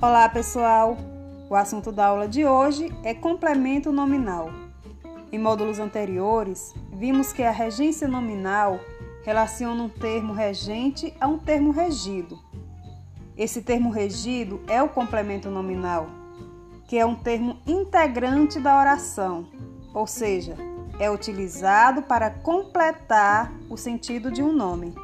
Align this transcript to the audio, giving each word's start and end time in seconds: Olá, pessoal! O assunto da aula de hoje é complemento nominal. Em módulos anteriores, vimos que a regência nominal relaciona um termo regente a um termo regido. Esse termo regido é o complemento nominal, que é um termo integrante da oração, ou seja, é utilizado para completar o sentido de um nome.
Olá, 0.00 0.28
pessoal! 0.28 0.96
O 1.50 1.56
assunto 1.56 1.90
da 1.90 2.06
aula 2.06 2.28
de 2.28 2.46
hoje 2.46 2.88
é 3.02 3.12
complemento 3.12 3.90
nominal. 3.90 4.48
Em 5.32 5.40
módulos 5.40 5.80
anteriores, 5.80 6.72
vimos 6.92 7.32
que 7.32 7.42
a 7.42 7.50
regência 7.50 8.06
nominal 8.06 8.78
relaciona 9.24 9.82
um 9.82 9.88
termo 9.88 10.32
regente 10.32 11.12
a 11.20 11.26
um 11.26 11.36
termo 11.36 11.72
regido. 11.72 12.38
Esse 13.36 13.60
termo 13.60 13.90
regido 13.90 14.60
é 14.68 14.80
o 14.80 14.88
complemento 14.88 15.50
nominal, 15.50 16.06
que 16.86 16.96
é 16.96 17.04
um 17.04 17.16
termo 17.16 17.56
integrante 17.66 18.60
da 18.60 18.78
oração, 18.78 19.48
ou 19.92 20.06
seja, 20.06 20.54
é 21.00 21.10
utilizado 21.10 22.02
para 22.02 22.30
completar 22.30 23.52
o 23.68 23.76
sentido 23.76 24.30
de 24.30 24.44
um 24.44 24.52
nome. 24.52 24.94